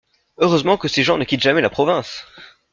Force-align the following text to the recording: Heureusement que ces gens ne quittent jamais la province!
Heureusement 0.39 0.77
que 0.77 0.87
ces 0.87 1.03
gens 1.03 1.19
ne 1.19 1.23
quittent 1.25 1.43
jamais 1.43 1.61
la 1.61 1.69
province! 1.69 2.25